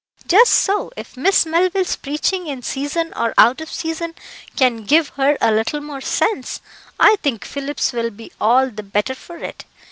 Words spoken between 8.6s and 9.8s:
the better for it.